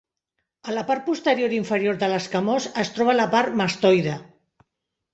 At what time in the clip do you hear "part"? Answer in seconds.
0.87-1.05, 3.39-3.63